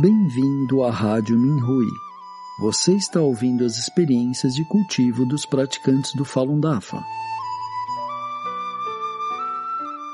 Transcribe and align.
Bem-vindo 0.00 0.82
à 0.82 0.90
Rádio 0.90 1.38
Minhui. 1.38 1.84
Você 2.58 2.94
está 2.94 3.20
ouvindo 3.20 3.66
as 3.66 3.76
experiências 3.76 4.54
de 4.54 4.64
cultivo 4.64 5.26
dos 5.26 5.44
praticantes 5.44 6.14
do 6.14 6.24
Falun 6.24 6.58
Dafa. 6.58 7.04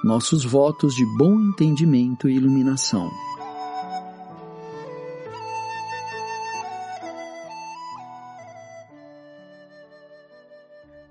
Nossos 0.02 0.44
votos 0.44 0.92
de 0.92 1.06
bom 1.16 1.34
entendimento 1.34 2.28
e 2.28 2.34
iluminação. 2.34 3.08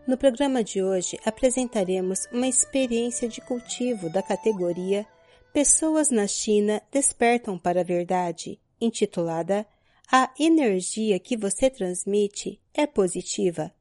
No 0.05 0.17
programa 0.17 0.61
de 0.61 0.83
hoje 0.83 1.17
apresentaremos 1.25 2.27
uma 2.29 2.47
experiência 2.47 3.29
de 3.29 3.39
cultivo 3.39 4.09
da 4.09 4.21
categoria 4.21 5.07
Pessoas 5.55 6.09
na 6.09 6.27
China 6.27 6.81
despertam 6.91 7.57
para 7.57 7.79
a 7.79 7.83
verdade, 7.85 8.59
intitulada 8.85 9.65
A 10.11 10.31
energia 10.39 11.19
que 11.19 11.35
você 11.35 11.69
transmite 11.69 12.61
é 12.73 12.85
positiva, 12.85 13.73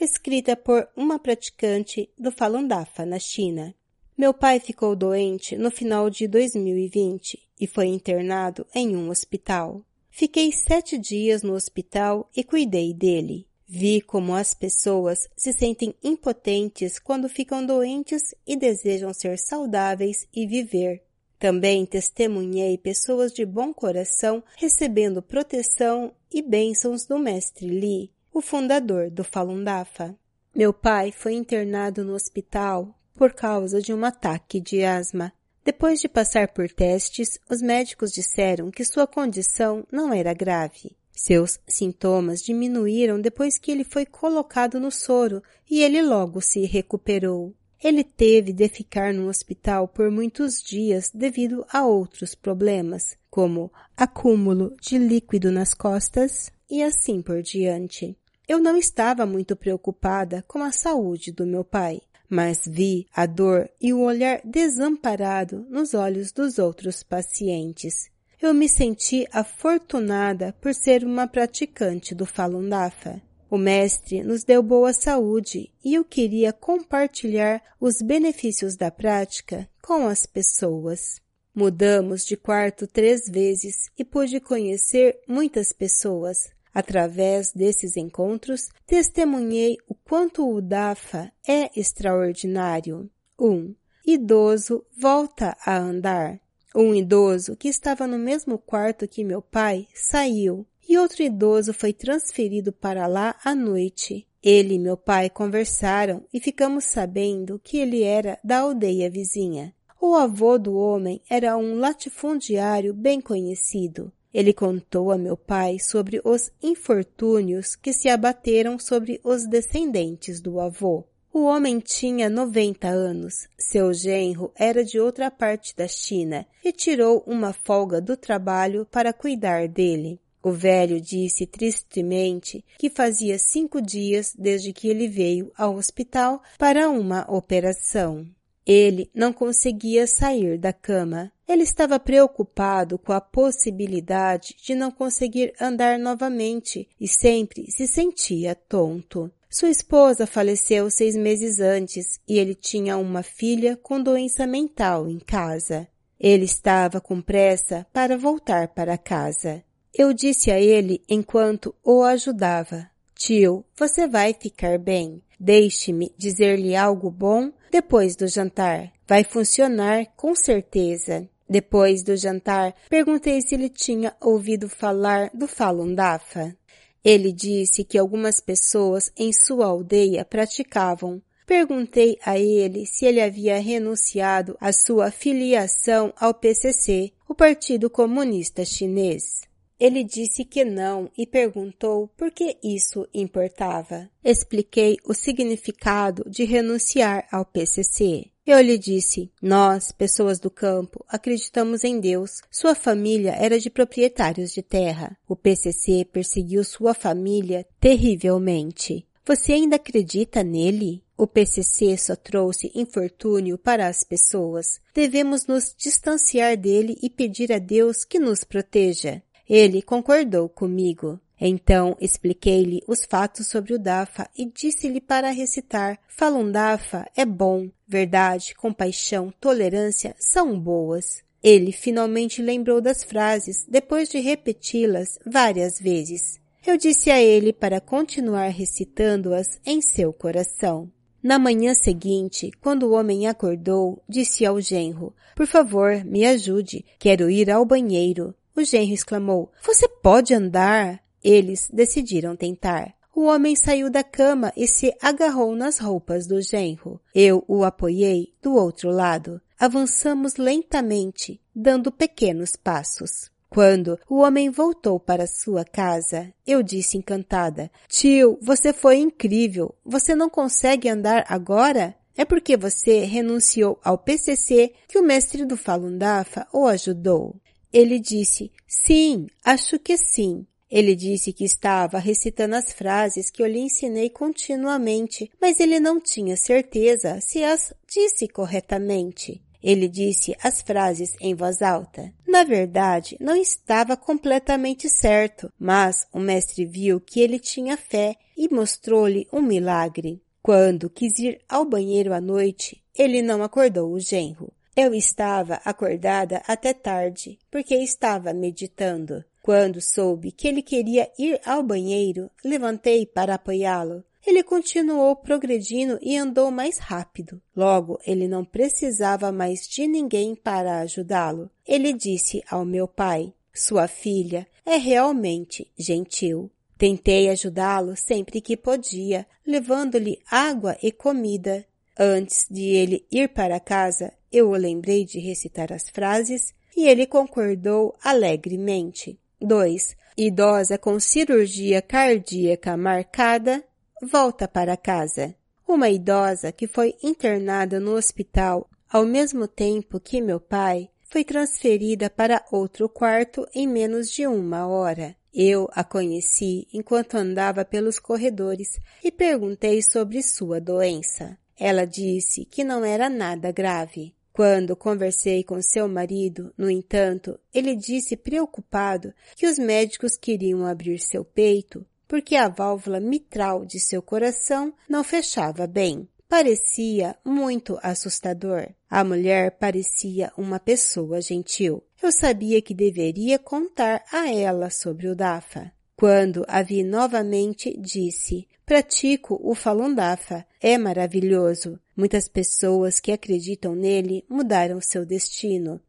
escrita 0.00 0.56
por 0.56 0.88
uma 0.96 1.18
praticante 1.18 2.08
do 2.18 2.30
Falun 2.30 2.66
Dafa 2.66 3.04
na 3.04 3.18
China. 3.18 3.74
Meu 4.16 4.32
pai 4.32 4.60
ficou 4.60 4.94
doente 4.94 5.56
no 5.56 5.70
final 5.70 6.08
de 6.08 6.28
2020 6.28 7.38
e 7.60 7.66
foi 7.66 7.86
internado 7.86 8.64
em 8.74 8.96
um 8.96 9.10
hospital. 9.10 9.84
Fiquei 10.08 10.52
sete 10.52 10.96
dias 10.96 11.42
no 11.42 11.54
hospital 11.54 12.30
e 12.36 12.44
cuidei 12.44 12.94
dele. 12.94 13.48
Vi 13.66 14.00
como 14.00 14.34
as 14.34 14.54
pessoas 14.54 15.18
se 15.36 15.52
sentem 15.52 15.94
impotentes 16.04 17.00
quando 17.00 17.28
ficam 17.28 17.66
doentes 17.66 18.34
e 18.46 18.56
desejam 18.56 19.12
ser 19.12 19.36
saudáveis 19.38 20.28
e 20.32 20.46
viver. 20.46 21.02
Também 21.44 21.84
testemunhei 21.84 22.78
pessoas 22.78 23.30
de 23.30 23.44
bom 23.44 23.70
coração 23.70 24.42
recebendo 24.56 25.20
proteção 25.20 26.10
e 26.32 26.40
bênçãos 26.40 27.04
do 27.04 27.18
mestre 27.18 27.68
Li, 27.68 28.10
o 28.32 28.40
fundador 28.40 29.10
do 29.10 29.22
Falun 29.22 29.62
Dafa. 29.62 30.16
Meu 30.56 30.72
pai 30.72 31.12
foi 31.12 31.34
internado 31.34 32.02
no 32.02 32.14
hospital 32.14 32.98
por 33.14 33.34
causa 33.34 33.82
de 33.82 33.92
um 33.92 34.02
ataque 34.06 34.58
de 34.58 34.82
asma. 34.84 35.34
Depois 35.62 36.00
de 36.00 36.08
passar 36.08 36.48
por 36.48 36.66
testes, 36.70 37.38
os 37.50 37.60
médicos 37.60 38.10
disseram 38.10 38.70
que 38.70 38.82
sua 38.82 39.06
condição 39.06 39.86
não 39.92 40.14
era 40.14 40.32
grave. 40.32 40.96
Seus 41.12 41.60
sintomas 41.68 42.42
diminuíram 42.42 43.20
depois 43.20 43.58
que 43.58 43.70
ele 43.70 43.84
foi 43.84 44.06
colocado 44.06 44.80
no 44.80 44.90
soro 44.90 45.42
e 45.70 45.82
ele 45.82 46.00
logo 46.00 46.40
se 46.40 46.64
recuperou. 46.64 47.52
Ele 47.84 48.02
teve 48.02 48.52
de 48.52 48.66
ficar 48.68 49.12
no 49.12 49.28
hospital 49.28 49.86
por 49.86 50.10
muitos 50.10 50.62
dias 50.62 51.10
devido 51.12 51.66
a 51.70 51.84
outros 51.86 52.34
problemas, 52.34 53.18
como 53.30 53.70
acúmulo 53.94 54.74
de 54.80 54.96
líquido 54.96 55.52
nas 55.52 55.74
costas 55.74 56.50
e 56.70 56.82
assim 56.82 57.20
por 57.20 57.42
diante. 57.42 58.16
Eu 58.48 58.58
não 58.58 58.76
estava 58.76 59.26
muito 59.26 59.54
preocupada 59.54 60.42
com 60.48 60.62
a 60.62 60.72
saúde 60.72 61.30
do 61.30 61.46
meu 61.46 61.62
pai, 61.62 62.00
mas 62.26 62.62
vi 62.66 63.06
a 63.14 63.26
dor 63.26 63.70
e 63.78 63.92
o 63.92 64.00
olhar 64.00 64.40
desamparado 64.42 65.66
nos 65.68 65.92
olhos 65.92 66.32
dos 66.32 66.58
outros 66.58 67.02
pacientes 67.02 68.12
eu 68.46 68.52
me 68.52 68.68
senti 68.68 69.26
afortunada 69.32 70.54
por 70.60 70.74
ser 70.74 71.02
uma 71.02 71.26
praticante 71.26 72.14
do 72.14 72.26
Falun 72.26 72.68
Dafa. 72.68 73.22
O 73.54 73.56
mestre 73.56 74.24
nos 74.24 74.42
deu 74.42 74.60
boa 74.64 74.92
saúde 74.92 75.70
e 75.84 75.94
eu 75.94 76.04
queria 76.04 76.52
compartilhar 76.52 77.62
os 77.80 78.02
benefícios 78.02 78.74
da 78.74 78.90
prática 78.90 79.70
com 79.80 80.08
as 80.08 80.26
pessoas. 80.26 81.20
Mudamos 81.54 82.24
de 82.26 82.36
quarto 82.36 82.84
três 82.84 83.28
vezes 83.28 83.76
e 83.96 84.04
pude 84.04 84.40
conhecer 84.40 85.20
muitas 85.28 85.72
pessoas. 85.72 86.50
Através 86.74 87.52
desses 87.52 87.96
encontros, 87.96 88.70
testemunhei 88.88 89.76
o 89.88 89.94
quanto 89.94 90.52
o 90.52 90.60
Dafa 90.60 91.30
é 91.46 91.70
extraordinário. 91.78 93.08
1. 93.38 93.48
Um, 93.48 93.74
idoso 94.04 94.84
volta 94.98 95.56
a 95.64 95.78
andar. 95.78 96.40
Um 96.74 96.92
idoso 96.92 97.54
que 97.54 97.68
estava 97.68 98.04
no 98.04 98.18
mesmo 98.18 98.58
quarto 98.58 99.06
que 99.06 99.22
meu 99.22 99.40
pai 99.40 99.86
saiu 99.94 100.66
e 100.88 100.98
outro 100.98 101.22
idoso 101.22 101.72
foi 101.72 101.92
transferido 101.92 102.72
para 102.72 103.06
lá 103.06 103.36
à 103.44 103.54
noite. 103.54 104.26
Ele 104.42 104.74
e 104.74 104.78
meu 104.78 104.96
pai 104.96 105.30
conversaram 105.30 106.24
e 106.32 106.38
ficamos 106.38 106.84
sabendo 106.84 107.58
que 107.62 107.78
ele 107.78 108.02
era 108.02 108.38
da 108.44 108.58
aldeia 108.58 109.10
vizinha. 109.10 109.74
O 110.00 110.14
avô 110.14 110.58
do 110.58 110.76
homem 110.76 111.22
era 111.30 111.56
um 111.56 111.76
latifundiário 111.78 112.92
bem 112.92 113.20
conhecido. 113.22 114.12
Ele 114.34 114.52
contou 114.52 115.10
a 115.10 115.16
meu 115.16 115.36
pai 115.36 115.78
sobre 115.78 116.20
os 116.24 116.52
infortúnios 116.62 117.74
que 117.74 117.92
se 117.92 118.08
abateram 118.08 118.78
sobre 118.78 119.20
os 119.24 119.46
descendentes 119.46 120.40
do 120.40 120.60
avô. 120.60 121.04
O 121.32 121.44
homem 121.44 121.80
tinha 121.80 122.28
90 122.28 122.86
anos. 122.86 123.48
Seu 123.58 123.92
genro 123.94 124.52
era 124.54 124.84
de 124.84 125.00
outra 125.00 125.30
parte 125.30 125.74
da 125.74 125.88
China 125.88 126.46
e 126.64 126.70
tirou 126.70 127.24
uma 127.26 127.52
folga 127.52 128.00
do 128.00 128.16
trabalho 128.16 128.86
para 128.90 129.12
cuidar 129.12 129.66
dele. 129.68 130.20
O 130.44 130.52
velho 130.52 131.00
disse 131.00 131.46
tristemente 131.46 132.62
que 132.76 132.90
fazia 132.90 133.38
cinco 133.38 133.80
dias 133.80 134.34
desde 134.38 134.74
que 134.74 134.88
ele 134.88 135.08
veio 135.08 135.50
ao 135.56 135.74
hospital 135.74 136.42
para 136.58 136.90
uma 136.90 137.24
operação. 137.32 138.26
Ele 138.66 139.10
não 139.14 139.32
conseguia 139.32 140.06
sair 140.06 140.58
da 140.58 140.70
cama. 140.70 141.32
Ele 141.48 141.62
estava 141.62 141.98
preocupado 141.98 142.98
com 142.98 143.14
a 143.14 143.22
possibilidade 143.22 144.54
de 144.62 144.74
não 144.74 144.90
conseguir 144.90 145.54
andar 145.58 145.98
novamente 145.98 146.86
e 147.00 147.08
sempre 147.08 147.70
se 147.70 147.86
sentia 147.86 148.54
tonto. 148.54 149.32
Sua 149.48 149.70
esposa 149.70 150.26
faleceu 150.26 150.90
seis 150.90 151.16
meses 151.16 151.58
antes 151.58 152.20
e 152.28 152.38
ele 152.38 152.54
tinha 152.54 152.98
uma 152.98 153.22
filha 153.22 153.78
com 153.78 153.98
doença 153.98 154.46
mental 154.46 155.08
em 155.08 155.18
casa. 155.18 155.88
Ele 156.20 156.44
estava 156.44 157.00
com 157.00 157.22
pressa 157.22 157.86
para 157.94 158.18
voltar 158.18 158.68
para 158.68 158.98
casa. 158.98 159.64
Eu 159.96 160.12
disse 160.12 160.50
a 160.50 160.60
ele 160.60 161.00
enquanto 161.08 161.72
o 161.84 162.02
ajudava: 162.02 162.90
Tio, 163.14 163.64
você 163.76 164.08
vai 164.08 164.34
ficar 164.34 164.76
bem. 164.76 165.22
Deixe-me 165.38 166.12
dizer-lhe 166.18 166.74
algo 166.74 167.10
bom 167.10 167.52
depois 167.70 168.16
do 168.16 168.26
jantar. 168.26 168.92
Vai 169.06 169.22
funcionar 169.22 170.06
com 170.16 170.34
certeza. 170.34 171.28
Depois 171.48 172.02
do 172.02 172.16
jantar, 172.16 172.74
perguntei 172.88 173.40
se 173.40 173.54
ele 173.54 173.68
tinha 173.68 174.16
ouvido 174.20 174.68
falar 174.68 175.30
do 175.32 175.46
Falun 175.46 175.94
Dafa. 175.94 176.56
Ele 177.04 177.30
disse 177.30 177.84
que 177.84 177.98
algumas 177.98 178.40
pessoas 178.40 179.12
em 179.16 179.32
sua 179.32 179.66
aldeia 179.66 180.24
praticavam. 180.24 181.22
Perguntei 181.46 182.18
a 182.24 182.38
ele 182.38 182.86
se 182.86 183.04
ele 183.04 183.20
havia 183.20 183.60
renunciado 183.60 184.56
à 184.58 184.72
sua 184.72 185.10
filiação 185.10 186.12
ao 186.18 186.32
PCC, 186.34 187.12
o 187.28 187.34
Partido 187.34 187.88
Comunista 187.90 188.64
Chinês. 188.64 189.42
Ele 189.78 190.04
disse 190.04 190.44
que 190.44 190.64
não 190.64 191.10
e 191.16 191.26
perguntou 191.26 192.08
por 192.16 192.30
que 192.30 192.56
isso 192.62 193.08
importava. 193.12 194.08
Expliquei 194.24 194.96
o 195.04 195.12
significado 195.12 196.24
de 196.28 196.44
renunciar 196.44 197.26
ao 197.30 197.44
PCC. 197.44 198.30
Eu 198.46 198.60
lhe 198.60 198.76
disse, 198.76 199.32
nós, 199.40 199.90
pessoas 199.90 200.38
do 200.38 200.50
campo, 200.50 201.02
acreditamos 201.08 201.82
em 201.82 201.98
Deus. 201.98 202.42
Sua 202.50 202.74
família 202.74 203.32
era 203.32 203.58
de 203.58 203.70
proprietários 203.70 204.52
de 204.52 204.62
terra. 204.62 205.16
O 205.26 205.34
PCC 205.34 206.04
perseguiu 206.04 206.62
sua 206.62 206.92
família 206.92 207.66
terrivelmente. 207.80 209.06
Você 209.26 209.54
ainda 209.54 209.76
acredita 209.76 210.44
nele? 210.44 211.02
O 211.16 211.26
PCC 211.26 211.96
só 211.96 212.14
trouxe 212.14 212.70
infortúnio 212.74 213.56
para 213.56 213.86
as 213.86 214.04
pessoas. 214.04 214.78
Devemos 214.94 215.46
nos 215.46 215.74
distanciar 215.78 216.58
dele 216.58 216.98
e 217.02 217.08
pedir 217.08 217.50
a 217.50 217.58
Deus 217.58 218.04
que 218.04 218.18
nos 218.18 218.44
proteja. 218.44 219.22
Ele 219.48 219.82
concordou 219.82 220.48
comigo. 220.48 221.20
Então 221.40 221.96
expliquei-lhe 222.00 222.82
os 222.86 223.04
fatos 223.04 223.48
sobre 223.48 223.74
o 223.74 223.78
Dafa 223.78 224.30
e 224.36 224.46
disse-lhe 224.46 225.00
para 225.00 225.30
recitar 225.30 225.98
Falun 226.08 226.50
Dafa 226.50 227.06
é 227.16 227.24
bom, 227.24 227.68
verdade, 227.86 228.54
compaixão, 228.54 229.32
tolerância 229.40 230.14
são 230.18 230.58
boas. 230.58 231.22
Ele 231.42 231.72
finalmente 231.72 232.40
lembrou 232.40 232.80
das 232.80 233.04
frases 233.04 233.66
depois 233.68 234.08
de 234.08 234.18
repeti-las 234.18 235.18
várias 235.26 235.78
vezes. 235.78 236.40
Eu 236.66 236.78
disse 236.78 237.10
a 237.10 237.20
ele 237.20 237.52
para 237.52 237.78
continuar 237.80 238.48
recitando-as 238.48 239.60
em 239.66 239.82
seu 239.82 240.10
coração. 240.14 240.90
Na 241.22 241.38
manhã 241.38 241.74
seguinte, 241.74 242.50
quando 242.60 242.84
o 242.84 242.92
homem 242.92 243.26
acordou, 243.26 244.02
disse 244.08 244.46
ao 244.46 244.60
genro, 244.60 245.14
por 245.36 245.46
favor, 245.46 246.02
me 246.04 246.24
ajude, 246.24 246.84
quero 246.98 247.28
ir 247.28 247.50
ao 247.50 247.66
banheiro. 247.66 248.34
O 248.56 248.62
genro 248.62 248.94
exclamou, 248.94 249.50
você 249.62 249.88
pode 249.88 250.32
andar? 250.32 251.02
Eles 251.22 251.68
decidiram 251.72 252.36
tentar. 252.36 252.94
O 253.14 253.24
homem 253.24 253.56
saiu 253.56 253.90
da 253.90 254.04
cama 254.04 254.52
e 254.56 254.66
se 254.66 254.94
agarrou 255.00 255.56
nas 255.56 255.78
roupas 255.78 256.26
do 256.26 256.40
genro. 256.40 257.00
Eu 257.14 257.44
o 257.48 257.64
apoiei 257.64 258.32
do 258.42 258.54
outro 258.54 258.90
lado. 258.90 259.40
Avançamos 259.58 260.36
lentamente, 260.36 261.40
dando 261.54 261.90
pequenos 261.90 262.56
passos. 262.56 263.30
Quando 263.48 263.98
o 264.08 264.16
homem 264.16 264.50
voltou 264.50 264.98
para 264.98 265.28
sua 265.28 265.64
casa, 265.64 266.32
eu 266.44 266.62
disse 266.62 266.98
encantada: 266.98 267.70
Tio, 267.88 268.36
você 268.42 268.72
foi 268.72 268.98
incrível. 268.98 269.74
Você 269.84 270.14
não 270.14 270.28
consegue 270.28 270.88
andar 270.88 271.24
agora? 271.28 271.94
É 272.16 272.24
porque 272.24 272.56
você 272.56 273.04
renunciou 273.04 273.78
ao 273.82 273.98
PCC 273.98 274.72
que 274.88 274.98
o 274.98 275.04
mestre 275.04 275.44
do 275.44 275.56
Falun 275.56 275.96
Dafa 275.98 276.46
o 276.52 276.66
ajudou. 276.66 277.36
Ele 277.74 277.98
disse: 277.98 278.52
Sim, 278.68 279.26
acho 279.44 279.80
que 279.80 279.96
sim. 279.96 280.46
Ele 280.70 280.94
disse 280.94 281.32
que 281.32 281.44
estava 281.44 281.98
recitando 281.98 282.54
as 282.54 282.72
frases 282.72 283.30
que 283.30 283.42
eu 283.42 283.46
lhe 283.48 283.58
ensinei 283.58 284.08
continuamente, 284.08 285.28
mas 285.40 285.58
ele 285.58 285.80
não 285.80 286.00
tinha 286.00 286.36
certeza 286.36 287.20
se 287.20 287.42
as 287.42 287.74
disse 287.92 288.28
corretamente. 288.28 289.42
Ele 289.60 289.88
disse 289.88 290.36
as 290.40 290.62
frases 290.62 291.10
em 291.20 291.34
voz 291.34 291.62
alta. 291.62 292.12
Na 292.28 292.44
verdade, 292.44 293.16
não 293.20 293.34
estava 293.34 293.96
completamente 293.96 294.88
certo, 294.88 295.52
mas 295.58 296.06
o 296.12 296.20
mestre 296.20 296.64
viu 296.64 297.00
que 297.00 297.20
ele 297.20 297.40
tinha 297.40 297.76
fé 297.76 298.14
e 298.36 298.48
mostrou-lhe 298.54 299.26
um 299.32 299.42
milagre. 299.42 300.22
Quando 300.40 300.90
quis 300.90 301.18
ir 301.18 301.40
ao 301.48 301.64
banheiro 301.64 302.12
à 302.12 302.20
noite, 302.20 302.80
ele 302.96 303.20
não 303.20 303.42
acordou 303.42 303.92
o 303.92 303.98
genro. 303.98 304.52
Eu 304.76 304.92
estava 304.92 305.60
acordada 305.64 306.42
até 306.48 306.74
tarde, 306.74 307.38
porque 307.50 307.76
estava 307.76 308.32
meditando. 308.32 309.24
Quando 309.40 309.80
soube 309.80 310.32
que 310.32 310.48
ele 310.48 310.62
queria 310.62 311.10
ir 311.18 311.40
ao 311.44 311.62
banheiro, 311.62 312.30
levantei 312.44 313.06
para 313.06 313.34
apoiá-lo. 313.34 314.02
Ele 314.26 314.42
continuou 314.42 315.14
progredindo 315.14 315.98
e 316.00 316.16
andou 316.16 316.50
mais 316.50 316.78
rápido. 316.78 317.40
Logo, 317.54 318.00
ele 318.06 318.26
não 318.26 318.44
precisava 318.44 319.30
mais 319.30 319.68
de 319.68 319.86
ninguém 319.86 320.34
para 320.34 320.78
ajudá-lo. 320.78 321.50
Ele 321.66 321.92
disse 321.92 322.42
ao 322.50 322.64
meu 322.64 322.88
pai, 322.88 323.32
sua 323.52 323.86
filha 323.86 324.46
é 324.64 324.76
realmente 324.76 325.70
gentil. 325.78 326.50
Tentei 326.76 327.28
ajudá-lo 327.28 327.94
sempre 327.96 328.40
que 328.40 328.56
podia, 328.56 329.26
levando-lhe 329.46 330.18
água 330.28 330.76
e 330.82 330.90
comida. 330.90 331.64
Antes 331.96 332.46
de 332.50 332.62
ele 332.62 333.06
ir 333.12 333.28
para 333.28 333.60
casa, 333.60 334.12
eu 334.34 334.50
o 334.50 334.56
lembrei 334.56 335.04
de 335.04 335.20
recitar 335.20 335.72
as 335.72 335.88
frases 335.88 336.52
e 336.76 336.88
ele 336.88 337.06
concordou 337.06 337.94
alegremente. 338.02 339.16
2. 339.40 339.96
Idosa 340.16 340.76
com 340.76 340.98
cirurgia 340.98 341.80
cardíaca 341.80 342.76
marcada 342.76 343.62
volta 344.02 344.48
para 344.48 344.76
casa. 344.76 345.34
Uma 345.68 345.88
idosa 345.88 346.50
que 346.50 346.66
foi 346.66 346.94
internada 347.02 347.78
no 347.78 347.92
hospital 347.92 348.68
ao 348.90 349.04
mesmo 349.04 349.46
tempo 349.46 350.00
que 350.00 350.20
meu 350.20 350.40
pai 350.40 350.90
foi 351.04 351.24
transferida 351.24 352.10
para 352.10 352.44
outro 352.50 352.88
quarto 352.88 353.46
em 353.54 353.68
menos 353.68 354.10
de 354.10 354.26
uma 354.26 354.66
hora. 354.66 355.14
Eu 355.32 355.68
a 355.72 355.84
conheci 355.84 356.66
enquanto 356.72 357.16
andava 357.16 357.64
pelos 357.64 357.98
corredores 357.98 358.80
e 359.02 359.10
perguntei 359.10 359.80
sobre 359.82 360.22
sua 360.22 360.60
doença. 360.60 361.38
Ela 361.58 361.84
disse 361.84 362.44
que 362.44 362.64
não 362.64 362.84
era 362.84 363.08
nada 363.08 363.50
grave. 363.52 364.13
Quando 364.34 364.76
conversei 364.76 365.42
com 365.42 365.62
seu 365.62 365.88
marido, 365.88 366.52
no 366.58 366.68
entanto, 366.68 367.40
ele 367.54 367.74
disse 367.74 368.18
preocupado 368.18 369.14
que 369.34 369.46
os 369.46 369.58
médicos 369.58 370.18
queriam 370.18 370.66
abrir 370.66 370.98
seu 370.98 371.24
peito 371.24 371.86
porque 372.06 372.36
a 372.36 372.48
válvula 372.48 373.00
mitral 373.00 373.64
de 373.64 373.80
seu 373.80 374.02
coração 374.02 374.72
não 374.88 375.02
fechava 375.02 375.66
bem. 375.66 376.08
Parecia 376.28 377.16
muito 377.24 377.78
assustador. 377.82 378.68
A 378.88 379.04
mulher 379.04 379.52
parecia 379.52 380.32
uma 380.36 380.58
pessoa 380.58 381.20
gentil. 381.20 381.82
Eu 382.02 382.10
sabia 382.10 382.60
que 382.62 382.74
deveria 382.74 383.38
contar 383.38 384.04
a 384.12 384.30
ela 384.32 384.70
sobre 384.70 385.08
o 385.08 385.14
Dafa. 385.14 385.72
Quando 385.96 386.44
a 386.48 386.62
vi 386.62 386.82
novamente, 386.82 387.76
disse, 387.78 388.48
pratico 388.66 389.38
o 389.42 389.54
Falun 389.54 389.94
Dafa. 389.94 390.44
É 390.60 390.76
maravilhoso. 390.76 391.78
Muitas 391.96 392.28
pessoas 392.28 392.98
que 392.98 393.12
acreditam 393.12 393.74
nele 393.74 394.24
mudaram 394.28 394.80
seu 394.80 395.06
destino. 395.06 395.80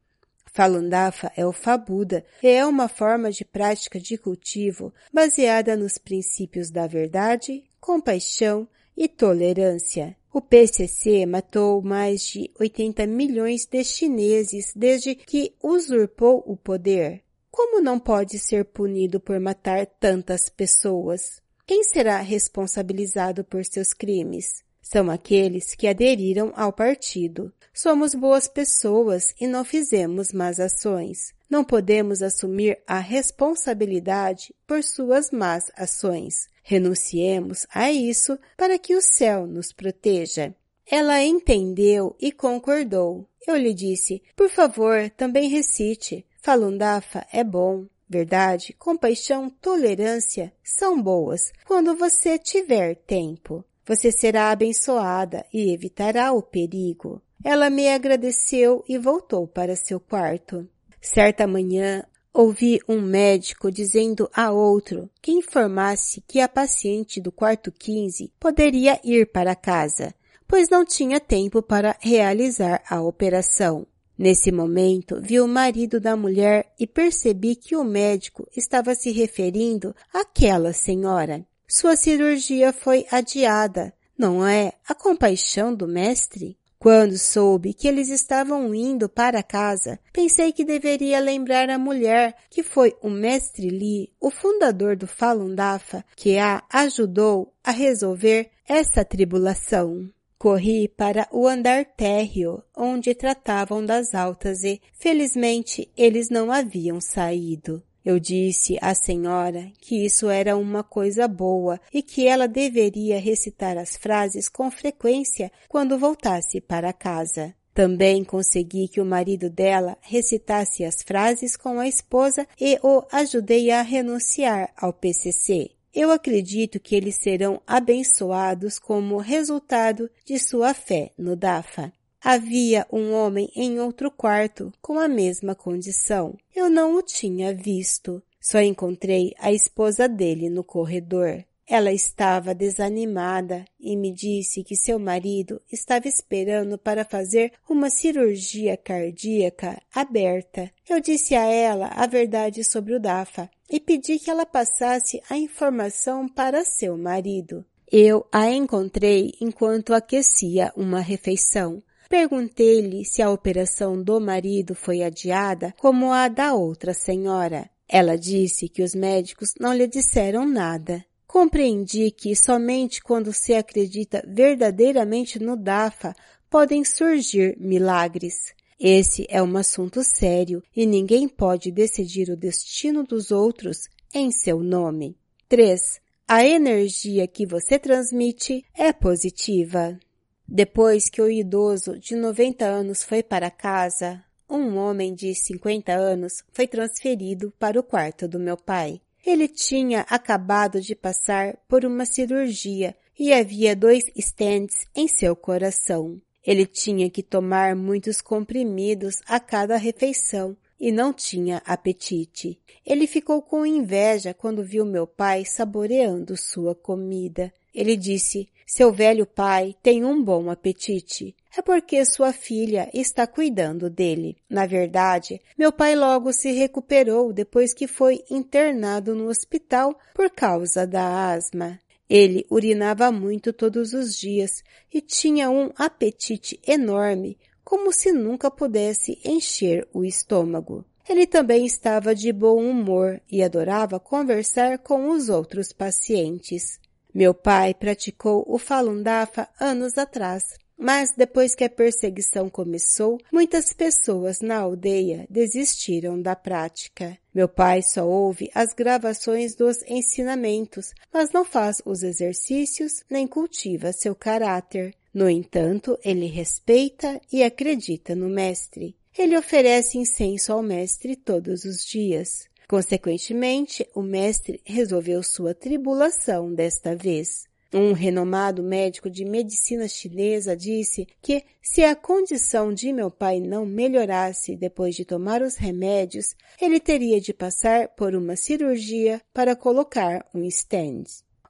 Falun 0.55 0.87
Dafa 0.87 1.31
é 1.35 1.45
o 1.45 1.51
Fabuda 1.51 2.23
e 2.41 2.47
é 2.47 2.65
uma 2.65 2.87
forma 2.87 3.29
de 3.29 3.43
prática 3.43 3.99
de 3.99 4.17
cultivo 4.17 4.93
baseada 5.11 5.75
nos 5.75 5.97
princípios 5.97 6.71
da 6.71 6.87
verdade, 6.87 7.63
compaixão 7.79 8.67
e 8.95 9.07
tolerância. 9.07 10.15
O 10.31 10.41
PCC 10.41 11.25
matou 11.25 11.81
mais 11.81 12.21
de 12.21 12.51
80 12.59 13.07
milhões 13.07 13.65
de 13.65 13.83
chineses 13.83 14.71
desde 14.75 15.15
que 15.15 15.53
usurpou 15.61 16.43
o 16.45 16.55
poder. 16.55 17.21
Como 17.51 17.81
não 17.81 17.97
pode 17.99 18.37
ser 18.37 18.65
punido 18.65 19.19
por 19.19 19.39
matar 19.39 19.85
tantas 19.85 20.49
pessoas? 20.49 21.41
Quem 21.65 21.83
será 21.83 22.19
responsabilizado 22.19 23.43
por 23.43 23.63
seus 23.65 23.93
crimes? 23.93 24.64
São 24.87 25.09
aqueles 25.09 25.73
que 25.73 25.87
aderiram 25.87 26.53
ao 26.55 26.71
partido. 26.71 27.51
Somos 27.73 28.13
boas 28.13 28.47
pessoas 28.47 29.33
e 29.41 29.47
não 29.47 29.65
fizemos 29.65 30.31
más 30.31 30.59
ações. 30.59 31.33
Não 31.49 31.63
podemos 31.63 32.21
assumir 32.21 32.77
a 32.85 32.99
responsabilidade 32.99 34.53
por 34.67 34.83
suas 34.83 35.31
más 35.31 35.71
ações. 35.75 36.47
Renunciemos 36.61 37.65
a 37.73 37.91
isso 37.91 38.37
para 38.55 38.77
que 38.77 38.95
o 38.95 39.01
céu 39.01 39.47
nos 39.47 39.73
proteja. 39.73 40.53
Ela 40.85 41.23
entendeu 41.23 42.15
e 42.19 42.31
concordou. 42.31 43.27
Eu 43.47 43.57
lhe 43.57 43.73
disse, 43.73 44.21
por 44.35 44.49
favor, 44.49 45.09
também 45.17 45.49
recite. 45.49 46.23
Falun 46.43 46.77
Dafa 46.77 47.25
é 47.33 47.43
bom. 47.43 47.87
Verdade, 48.07 48.71
compaixão, 48.73 49.49
tolerância 49.49 50.53
são 50.63 51.01
boas 51.01 51.51
quando 51.65 51.95
você 51.95 52.37
tiver 52.37 52.93
tempo. 52.97 53.65
Você 53.85 54.11
será 54.11 54.49
abençoada 54.49 55.45
e 55.53 55.71
evitará 55.71 56.33
o 56.33 56.41
perigo. 56.41 57.21
Ela 57.43 57.69
me 57.69 57.87
agradeceu 57.87 58.83
e 58.89 58.97
voltou 58.97 59.47
para 59.47 59.75
seu 59.75 59.99
quarto. 59.99 60.67
Certa 60.99 61.45
manhã, 61.45 62.03
ouvi 62.33 62.79
um 62.89 62.99
médico 62.99 63.71
dizendo 63.71 64.27
a 64.33 64.51
outro 64.51 65.07
que 65.21 65.31
informasse 65.31 66.23
que 66.27 66.39
a 66.39 66.49
paciente 66.49 67.21
do 67.21 67.31
quarto 67.31 67.71
15 67.71 68.31
poderia 68.39 68.99
ir 69.03 69.31
para 69.31 69.55
casa, 69.55 70.15
pois 70.47 70.67
não 70.69 70.83
tinha 70.83 71.19
tempo 71.19 71.61
para 71.61 71.95
realizar 72.01 72.81
a 72.89 73.01
operação. 73.01 73.85
Nesse 74.17 74.51
momento, 74.51 75.19
vi 75.21 75.39
o 75.39 75.47
marido 75.47 75.99
da 75.99 76.15
mulher 76.15 76.73
e 76.79 76.87
percebi 76.87 77.55
que 77.55 77.75
o 77.75 77.83
médico 77.83 78.47
estava 78.55 78.95
se 78.95 79.11
referindo 79.11 79.93
àquela 80.11 80.73
senhora. 80.73 81.45
Sua 81.67 81.95
cirurgia 81.95 82.71
foi 82.71 83.05
adiada. 83.11 83.93
Não 84.17 84.45
é 84.45 84.73
a 84.87 84.93
compaixão 84.93 85.73
do 85.73 85.87
mestre? 85.87 86.57
Quando 86.77 87.17
soube 87.17 87.73
que 87.73 87.87
eles 87.87 88.09
estavam 88.09 88.75
indo 88.75 89.09
para 89.09 89.41
casa, 89.41 89.99
pensei 90.13 90.51
que 90.51 90.63
deveria 90.63 91.19
lembrar 91.19 91.67
a 91.69 91.79
mulher 91.79 92.35
que 92.47 92.61
foi 92.61 92.95
o 93.01 93.09
mestre 93.09 93.69
Li, 93.69 94.13
o 94.21 94.29
fundador 94.29 94.95
do 94.95 95.07
Falun 95.07 95.55
Dafa, 95.55 96.05
que 96.15 96.37
a 96.37 96.63
ajudou 96.71 97.51
a 97.63 97.71
resolver 97.71 98.51
essa 98.67 99.03
tribulação. 99.03 100.07
Corri 100.37 100.87
para 100.87 101.27
o 101.31 101.47
andar 101.47 101.85
térreo, 101.85 102.61
onde 102.77 103.15
tratavam 103.15 103.83
das 103.83 104.13
altas 104.13 104.63
e, 104.63 104.79
felizmente, 104.93 105.89
eles 105.97 106.29
não 106.29 106.51
haviam 106.51 107.01
saído. 107.01 107.81
Eu 108.05 108.19
disse 108.19 108.77
à 108.81 108.93
senhora 108.93 109.71
que 109.81 110.05
isso 110.05 110.29
era 110.29 110.55
uma 110.55 110.83
coisa 110.83 111.27
boa 111.27 111.81
e 111.91 112.03
que 112.03 112.27
ela 112.27 112.47
deveria 112.47 113.19
recitar 113.19 113.79
as 113.79 113.97
frases 113.97 114.47
com 114.47 114.69
frequência 114.69 115.51
quando 115.67 115.97
voltasse 115.97 116.61
para 116.61 116.93
casa. 116.93 117.55
Também 117.73 118.23
consegui 118.23 118.87
que 118.87 119.01
o 119.01 119.05
marido 119.05 119.49
dela 119.49 119.97
recitasse 120.01 120.85
as 120.85 121.01
frases 121.01 121.57
com 121.57 121.79
a 121.79 121.87
esposa 121.87 122.47
e 122.61 122.77
o 122.83 123.03
ajudei 123.11 123.71
a 123.71 123.81
renunciar 123.81 124.71
ao 124.77 124.93
PCC. 124.93 125.71
Eu 125.91 126.11
acredito 126.11 126.79
que 126.79 126.95
eles 126.95 127.15
serão 127.15 127.59
abençoados 127.65 128.77
como 128.77 129.17
resultado 129.17 130.11
de 130.23 130.37
sua 130.37 130.73
fé 130.73 131.11
no 131.17 131.35
DAFA. 131.35 131.91
Havia 132.27 132.87
um 132.91 133.13
homem 133.13 133.51
em 133.55 133.79
outro 133.79 134.09
quarto 134.09 134.73
com 134.81 134.97
a 134.97 135.07
mesma 135.07 135.53
condição. 135.53 136.35
Eu 136.55 136.71
não 136.71 136.95
o 136.95 137.03
tinha 137.03 137.53
visto. 137.53 138.19
Só 138.41 138.59
encontrei 138.59 139.35
a 139.37 139.53
esposa 139.53 140.09
dele 140.09 140.49
no 140.49 140.63
corredor. 140.63 141.45
Ela 141.67 141.93
estava 141.93 142.55
desanimada 142.55 143.63
e 143.79 143.95
me 143.95 144.11
disse 144.11 144.63
que 144.63 144.75
seu 144.75 144.97
marido 144.97 145.61
estava 145.71 146.07
esperando 146.07 146.79
para 146.79 147.05
fazer 147.05 147.53
uma 147.69 147.91
cirurgia 147.91 148.75
cardíaca 148.75 149.79
aberta. 149.93 150.71
Eu 150.89 150.99
disse 150.99 151.35
a 151.35 151.45
ela 151.45 151.89
a 151.89 152.07
verdade 152.07 152.63
sobre 152.63 152.95
o 152.95 152.99
DAFA 152.99 153.51
e 153.69 153.79
pedi 153.79 154.17
que 154.17 154.31
ela 154.31 154.47
passasse 154.47 155.21
a 155.29 155.37
informação 155.37 156.27
para 156.27 156.65
seu 156.65 156.97
marido. 156.97 157.63
Eu 157.91 158.25
a 158.31 158.49
encontrei 158.49 159.35
enquanto 159.39 159.93
aquecia 159.93 160.73
uma 160.75 160.99
refeição. 160.99 161.83
Perguntei-lhe 162.09 163.03
se 163.03 163.21
a 163.21 163.29
operação 163.29 164.01
do 164.01 164.19
marido 164.19 164.75
foi 164.75 165.03
adiada 165.03 165.73
como 165.79 166.11
a 166.11 166.27
da 166.27 166.53
outra 166.53 166.93
senhora. 166.93 167.69
Ela 167.87 168.17
disse 168.17 168.67
que 168.67 168.83
os 168.83 168.95
médicos 168.95 169.53
não 169.59 169.73
lhe 169.73 169.87
disseram 169.87 170.45
nada. 170.45 171.03
Compreendi 171.27 172.11
que 172.11 172.35
somente 172.35 173.01
quando 173.01 173.33
se 173.33 173.53
acredita 173.53 174.23
verdadeiramente 174.27 175.37
no 175.39 175.57
DAFA 175.57 176.15
podem 176.49 176.85
surgir 176.85 177.57
milagres. 177.59 178.53
Esse 178.79 179.25
é 179.29 179.41
um 179.41 179.57
assunto 179.57 180.03
sério 180.03 180.61
e 180.75 180.85
ninguém 180.85 181.27
pode 181.27 181.71
decidir 181.71 182.29
o 182.29 182.37
destino 182.37 183.03
dos 183.03 183.31
outros 183.31 183.87
em 184.13 184.31
seu 184.31 184.59
nome. 184.59 185.17
3. 185.47 185.99
A 186.27 186.45
energia 186.45 187.27
que 187.27 187.45
você 187.45 187.77
transmite 187.77 188.63
é 188.73 188.91
positiva. 188.91 189.99
Depois 190.47 191.09
que 191.09 191.21
o 191.21 191.29
idoso 191.29 191.97
de 191.97 192.15
90 192.15 192.65
anos 192.65 193.03
foi 193.03 193.23
para 193.23 193.49
casa, 193.49 194.23
um 194.49 194.77
homem 194.77 195.13
de 195.13 195.33
50 195.33 195.91
anos 195.91 196.43
foi 196.53 196.67
transferido 196.67 197.51
para 197.59 197.79
o 197.79 197.83
quarto 197.83 198.27
do 198.27 198.39
meu 198.39 198.55
pai. 198.55 199.01
Ele 199.25 199.47
tinha 199.47 200.01
acabado 200.01 200.79
de 200.79 200.93
passar 200.93 201.57
por 201.67 201.83
uma 201.83 202.05
cirurgia 202.05 202.95
e 203.17 203.33
havia 203.33 203.75
dois 203.75 204.03
stents 204.17 204.85
em 204.95 205.07
seu 205.07 205.35
coração. 205.35 206.21
Ele 206.45 206.67
tinha 206.67 207.09
que 207.09 207.23
tomar 207.23 207.75
muitos 207.75 208.21
comprimidos 208.21 209.15
a 209.25 209.39
cada 209.39 209.77
refeição 209.77 210.55
e 210.79 210.91
não 210.91 211.11
tinha 211.11 211.61
apetite. 211.65 212.59
Ele 212.85 213.07
ficou 213.07 213.41
com 213.41 213.65
inveja 213.65 214.31
quando 214.31 214.63
viu 214.63 214.85
meu 214.85 215.07
pai 215.07 215.43
saboreando 215.43 216.37
sua 216.37 216.75
comida. 216.75 217.51
Ele 217.75 217.97
disse, 217.97 218.47
seu 218.65 218.91
velho 218.91 219.25
pai 219.25 219.75
tem 219.83 220.05
um 220.05 220.23
bom 220.23 220.49
apetite. 220.49 221.35
É 221.55 221.61
porque 221.61 222.03
sua 222.05 222.33
filha 222.33 222.89
está 222.93 223.27
cuidando 223.27 223.89
dele. 223.89 224.37
Na 224.49 224.65
verdade, 224.65 225.39
meu 225.57 225.71
pai 225.71 225.95
logo 225.95 226.33
se 226.33 226.51
recuperou 226.51 227.31
depois 227.31 227.73
que 227.73 227.87
foi 227.87 228.23
internado 228.31 229.13
no 229.13 229.27
hospital 229.27 229.97
por 230.13 230.29
causa 230.29 230.87
da 230.87 231.31
asma. 231.31 231.79
Ele 232.09 232.45
urinava 232.49 233.11
muito 233.11 233.51
todos 233.51 233.93
os 233.93 234.15
dias 234.17 234.63
e 234.93 235.01
tinha 235.01 235.49
um 235.49 235.71
apetite 235.75 236.59
enorme, 236.65 237.37
como 237.63 237.91
se 237.91 238.11
nunca 238.11 238.49
pudesse 238.49 239.19
encher 239.25 239.87
o 239.93 240.03
estômago. 240.05 240.85
Ele 241.07 241.27
também 241.27 241.65
estava 241.65 242.15
de 242.15 242.31
bom 242.31 242.57
humor 242.57 243.21
e 243.31 243.43
adorava 243.43 243.99
conversar 243.99 244.79
com 244.79 245.09
os 245.09 245.29
outros 245.29 245.71
pacientes. 245.71 246.79
Meu 247.15 247.33
pai 247.33 247.73
praticou 247.73 248.43
o 248.45 248.59
Falun 248.59 249.01
Dafa 249.01 249.47
anos 249.57 249.97
atrás, 249.97 250.43
mas 250.77 251.13
depois 251.15 251.55
que 251.55 251.63
a 251.63 251.69
perseguição 251.69 252.49
começou, 252.49 253.17
muitas 253.31 253.71
pessoas 253.71 254.41
na 254.41 254.57
aldeia 254.57 255.25
desistiram 255.29 256.21
da 256.21 256.35
prática. 256.35 257.17
Meu 257.33 257.47
pai 257.47 257.81
só 257.81 258.05
ouve 258.05 258.51
as 258.53 258.73
gravações 258.73 259.55
dos 259.55 259.81
ensinamentos, 259.87 260.93
mas 261.13 261.31
não 261.31 261.45
faz 261.45 261.77
os 261.85 262.03
exercícios 262.03 263.01
nem 263.09 263.25
cultiva 263.25 263.93
seu 263.93 264.13
caráter. 264.13 264.93
No 265.13 265.29
entanto, 265.29 265.97
ele 266.03 266.25
respeita 266.25 267.21
e 267.31 267.43
acredita 267.43 268.13
no 268.13 268.27
mestre. 268.27 268.93
Ele 269.17 269.37
oferece 269.37 269.97
incenso 269.97 270.51
ao 270.51 270.61
mestre 270.61 271.15
todos 271.15 271.63
os 271.63 271.85
dias. 271.85 272.49
Consequentemente, 272.67 273.87
o 273.93 274.01
mestre 274.01 274.61
resolveu 274.65 275.21
sua 275.21 275.53
tribulação 275.53 276.53
desta 276.53 276.95
vez. 276.95 277.45
Um 277.73 277.91
renomado 277.91 278.63
médico 278.63 279.09
de 279.09 279.25
medicina 279.25 279.87
chinesa 279.87 280.55
disse 280.55 281.07
que 281.21 281.43
se 281.61 281.83
a 281.83 281.93
condição 281.93 282.73
de 282.73 282.93
meu 282.93 283.11
pai 283.11 283.41
não 283.41 283.65
melhorasse 283.65 284.55
depois 284.55 284.95
de 284.95 285.03
tomar 285.03 285.41
os 285.41 285.57
remédios, 285.57 286.35
ele 286.61 286.79
teria 286.79 287.19
de 287.19 287.33
passar 287.33 287.89
por 287.89 288.15
uma 288.15 288.35
cirurgia 288.35 289.21
para 289.33 289.55
colocar 289.55 290.25
um 290.33 290.45
stand. 290.45 291.03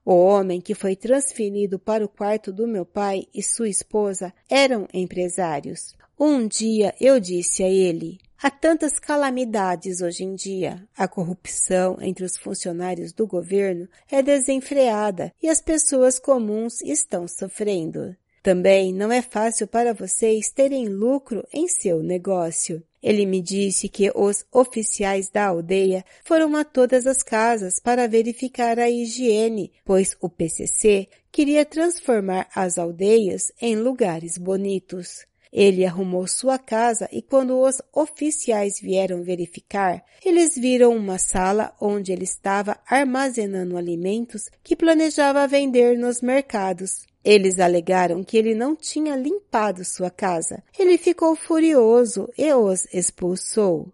O 0.03 0.13
homem 0.13 0.61
que 0.61 0.73
foi 0.73 0.95
transferido 0.95 1.77
para 1.77 2.05
o 2.05 2.09
quarto 2.09 2.51
do 2.51 2.67
meu 2.67 2.85
pai 2.85 3.25
e 3.33 3.43
sua 3.43 3.69
esposa 3.69 4.33
eram 4.49 4.87
empresários. 4.93 5.95
Um 6.17 6.47
dia 6.47 6.95
eu 6.99 7.19
disse 7.19 7.61
a 7.61 7.69
ele, 7.69 8.19
Há 8.41 8.51
tantas 8.51 8.99
calamidades 8.99 10.01
hoje 10.01 10.23
em 10.23 10.35
dia. 10.35 10.85
A 10.97 11.07
corrupção 11.07 11.97
entre 12.01 12.25
os 12.25 12.37
funcionários 12.37 13.13
do 13.13 13.25
governo 13.25 13.87
é 14.11 14.21
desenfreada 14.21 15.33
e 15.41 15.47
as 15.47 15.61
pessoas 15.61 16.19
comuns 16.19 16.81
estão 16.81 17.27
sofrendo. 17.27 18.15
Também 18.43 18.93
não 18.93 19.11
é 19.11 19.21
fácil 19.21 19.65
para 19.65 19.93
vocês 19.93 20.51
terem 20.51 20.87
lucro 20.87 21.47
em 21.51 21.67
seu 21.67 22.03
negócio. 22.03 22.83
Ele 23.01 23.25
me 23.25 23.41
disse 23.41 23.87
que 23.87 24.11
os 24.13 24.45
oficiais 24.51 25.29
da 25.29 25.45
aldeia 25.45 26.03
foram 26.23 26.55
a 26.55 26.63
todas 26.63 27.07
as 27.07 27.23
casas 27.23 27.79
para 27.79 28.07
verificar 28.07 28.77
a 28.77 28.89
higiene, 28.89 29.71
pois 29.83 30.15
o 30.19 30.29
PCC 30.29 31.07
queria 31.31 31.65
transformar 31.65 32.47
as 32.53 32.77
aldeias 32.77 33.51
em 33.61 33.75
lugares 33.77 34.37
bonitos. 34.37 35.25
Ele 35.57 35.85
arrumou 35.85 36.27
sua 36.27 36.59
casa 36.59 37.07
e 37.13 37.21
quando 37.21 37.57
os 37.57 37.81
oficiais 37.93 38.77
vieram 38.77 39.23
verificar, 39.23 40.03
eles 40.25 40.53
viram 40.53 40.93
uma 40.93 41.17
sala 41.17 41.73
onde 41.79 42.11
ele 42.11 42.25
estava 42.25 42.77
armazenando 42.85 43.77
alimentos 43.77 44.49
que 44.61 44.75
planejava 44.75 45.47
vender 45.47 45.97
nos 45.97 46.21
mercados. 46.21 47.07
Eles 47.23 47.57
alegaram 47.57 48.21
que 48.21 48.35
ele 48.35 48.53
não 48.53 48.75
tinha 48.75 49.15
limpado 49.15 49.85
sua 49.85 50.09
casa. 50.09 50.61
Ele 50.77 50.97
ficou 50.97 51.37
furioso 51.37 52.27
e 52.37 52.53
os 52.53 52.85
expulsou. 52.93 53.87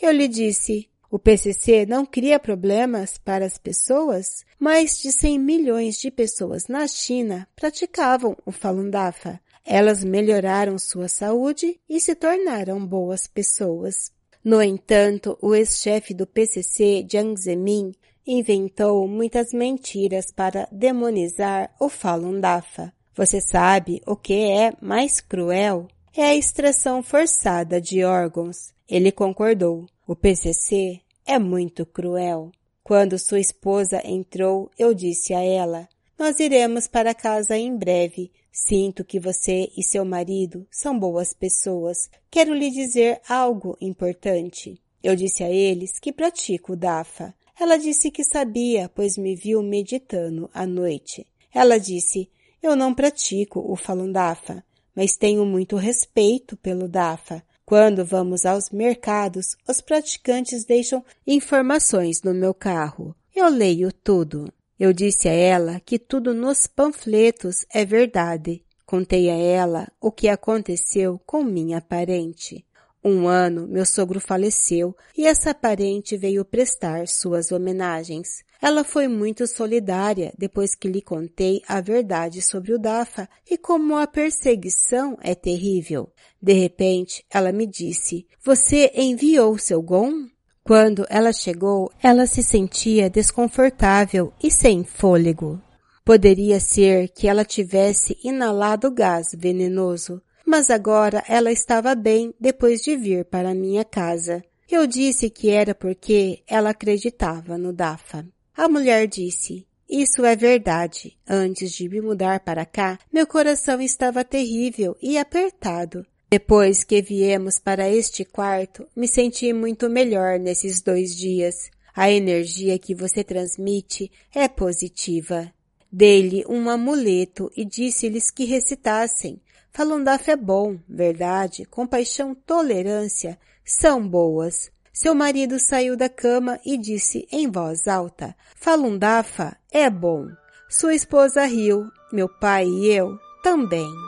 Eu 0.00 0.12
lhe 0.12 0.28
disse, 0.28 0.88
o 1.10 1.18
PCC 1.18 1.84
não 1.84 2.06
cria 2.06 2.38
problemas 2.38 3.18
para 3.18 3.44
as 3.44 3.58
pessoas? 3.58 4.44
Mais 4.56 5.00
de 5.00 5.10
100 5.10 5.36
milhões 5.36 5.98
de 5.98 6.12
pessoas 6.12 6.68
na 6.68 6.86
China 6.86 7.48
praticavam 7.56 8.36
o 8.46 8.52
Falun 8.52 8.88
Dafa. 8.88 9.40
Elas 9.70 10.02
melhoraram 10.02 10.78
sua 10.78 11.08
saúde 11.08 11.78
e 11.86 12.00
se 12.00 12.14
tornaram 12.14 12.84
boas 12.86 13.26
pessoas. 13.26 14.10
No 14.42 14.62
entanto, 14.62 15.36
o 15.42 15.54
ex-chefe 15.54 16.14
do 16.14 16.26
PCC, 16.26 17.06
Jiang 17.06 17.38
Zemin, 17.38 17.92
inventou 18.26 19.06
muitas 19.06 19.52
mentiras 19.52 20.32
para 20.34 20.66
demonizar 20.72 21.70
o 21.78 21.90
Falun 21.90 22.40
Dafa. 22.40 22.94
Você 23.14 23.42
sabe 23.42 24.00
o 24.06 24.16
que 24.16 24.50
é 24.50 24.72
mais 24.80 25.20
cruel? 25.20 25.86
É 26.16 26.24
a 26.24 26.34
extração 26.34 27.02
forçada 27.02 27.78
de 27.78 28.02
órgãos. 28.04 28.72
Ele 28.88 29.12
concordou. 29.12 29.84
O 30.06 30.16
PCC 30.16 31.02
é 31.26 31.38
muito 31.38 31.84
cruel. 31.84 32.50
Quando 32.82 33.18
sua 33.18 33.38
esposa 33.38 34.00
entrou, 34.02 34.70
eu 34.78 34.94
disse 34.94 35.34
a 35.34 35.44
ela, 35.44 35.86
nós 36.18 36.40
iremos 36.40 36.88
para 36.88 37.14
casa 37.14 37.56
em 37.56 37.76
breve. 37.76 38.32
Sinto 38.50 39.04
que 39.04 39.20
você 39.20 39.70
e 39.76 39.82
seu 39.82 40.04
marido 40.04 40.66
são 40.70 40.98
boas 40.98 41.32
pessoas. 41.32 42.10
Quero 42.30 42.52
lhe 42.52 42.70
dizer 42.70 43.20
algo 43.28 43.76
importante. 43.80 44.80
Eu 45.02 45.14
disse 45.14 45.44
a 45.44 45.50
eles 45.50 45.98
que 46.00 46.12
pratico 46.12 46.72
o 46.72 46.76
DAFA. 46.76 47.34
Ela 47.58 47.76
disse 47.76 48.10
que 48.10 48.24
sabia, 48.24 48.90
pois 48.92 49.16
me 49.16 49.34
viu 49.34 49.62
meditando 49.62 50.50
à 50.52 50.66
noite. 50.66 51.26
Ela 51.52 51.78
disse, 51.78 52.28
eu 52.62 52.74
não 52.74 52.92
pratico 52.92 53.60
o 53.60 53.76
Falun 53.76 54.10
Dafa, 54.10 54.64
mas 54.94 55.16
tenho 55.16 55.46
muito 55.46 55.76
respeito 55.76 56.56
pelo 56.56 56.88
Dafa. 56.88 57.42
Quando 57.64 58.04
vamos 58.04 58.44
aos 58.44 58.70
mercados, 58.70 59.56
os 59.68 59.80
praticantes 59.80 60.64
deixam 60.64 61.04
informações 61.26 62.22
no 62.22 62.32
meu 62.32 62.54
carro. 62.54 63.14
Eu 63.34 63.48
leio 63.48 63.92
tudo. 63.92 64.52
Eu 64.78 64.92
disse 64.92 65.28
a 65.28 65.32
ela 65.32 65.80
que 65.80 65.98
tudo 65.98 66.32
nos 66.32 66.66
panfletos 66.68 67.66
é 67.74 67.84
verdade. 67.84 68.62
Contei 68.86 69.28
a 69.28 69.36
ela 69.36 69.88
o 70.00 70.12
que 70.12 70.28
aconteceu 70.28 71.20
com 71.26 71.42
minha 71.42 71.80
parente. 71.80 72.64
Um 73.04 73.26
ano 73.26 73.66
meu 73.66 73.84
sogro 73.84 74.20
faleceu 74.20 74.96
e 75.16 75.26
essa 75.26 75.54
parente 75.54 76.16
veio 76.16 76.44
prestar 76.44 77.08
suas 77.08 77.50
homenagens. 77.50 78.44
Ela 78.60 78.84
foi 78.84 79.08
muito 79.08 79.46
solidária 79.46 80.32
depois 80.36 80.74
que 80.74 80.88
lhe 80.88 81.02
contei 81.02 81.62
a 81.66 81.80
verdade 81.80 82.42
sobre 82.42 82.72
o 82.72 82.78
Dafa 82.78 83.28
e 83.48 83.56
como 83.56 83.96
a 83.96 84.06
perseguição 84.06 85.16
é 85.22 85.34
terrível. 85.34 86.12
De 86.40 86.52
repente, 86.52 87.24
ela 87.30 87.52
me 87.52 87.66
disse, 87.66 88.26
você 88.44 88.92
enviou 88.94 89.58
seu 89.58 89.80
Gon? 89.80 90.28
Quando 90.68 91.06
ela 91.08 91.32
chegou, 91.32 91.90
ela 92.02 92.26
se 92.26 92.42
sentia 92.42 93.08
desconfortável 93.08 94.34
e 94.42 94.50
sem 94.50 94.84
fôlego. 94.84 95.58
Poderia 96.04 96.60
ser 96.60 97.08
que 97.08 97.26
ela 97.26 97.42
tivesse 97.42 98.18
inalado 98.22 98.90
gás 98.90 99.28
venenoso, 99.34 100.20
mas 100.44 100.68
agora 100.68 101.24
ela 101.26 101.50
estava 101.50 101.94
bem 101.94 102.34
depois 102.38 102.82
de 102.82 102.98
vir 102.98 103.24
para 103.24 103.54
minha 103.54 103.82
casa. 103.82 104.44
Eu 104.70 104.86
disse 104.86 105.30
que 105.30 105.48
era 105.48 105.74
porque 105.74 106.42
ela 106.46 106.68
acreditava 106.68 107.56
no 107.56 107.72
Dafa. 107.72 108.26
A 108.54 108.68
mulher 108.68 109.06
disse, 109.06 109.66
Isso 109.88 110.22
é 110.22 110.36
verdade. 110.36 111.16
Antes 111.26 111.72
de 111.72 111.88
me 111.88 112.02
mudar 112.02 112.40
para 112.40 112.66
cá, 112.66 112.98
meu 113.10 113.26
coração 113.26 113.80
estava 113.80 114.22
terrível 114.22 114.94
e 115.00 115.16
apertado. 115.16 116.04
Depois 116.30 116.84
que 116.84 117.00
viemos 117.00 117.58
para 117.58 117.88
este 117.88 118.22
quarto, 118.22 118.86
me 118.94 119.08
senti 119.08 119.50
muito 119.54 119.88
melhor 119.88 120.38
nesses 120.38 120.82
dois 120.82 121.16
dias. 121.16 121.70
A 121.96 122.10
energia 122.10 122.78
que 122.78 122.94
você 122.94 123.24
transmite 123.24 124.12
é 124.34 124.46
positiva. 124.46 125.50
Dei-lhe 125.90 126.44
um 126.46 126.68
amuleto 126.68 127.50
e 127.56 127.64
disse-lhes 127.64 128.30
que 128.30 128.44
recitassem. 128.44 129.40
Falun 129.72 130.04
Dafa 130.04 130.32
é 130.32 130.36
bom, 130.36 130.78
verdade, 130.86 131.64
compaixão, 131.64 132.34
tolerância 132.34 133.38
são 133.64 134.06
boas. 134.06 134.70
Seu 134.92 135.14
marido 135.14 135.58
saiu 135.58 135.96
da 135.96 136.08
cama 136.08 136.60
e 136.64 136.76
disse 136.76 137.26
em 137.32 137.50
voz 137.50 137.88
alta, 137.88 138.36
Falun 138.54 138.98
Dafa 138.98 139.56
é 139.70 139.88
bom. 139.88 140.26
Sua 140.68 140.94
esposa 140.94 141.46
riu, 141.46 141.86
meu 142.12 142.28
pai 142.28 142.66
e 142.66 142.92
eu 142.92 143.16
também. 143.42 144.07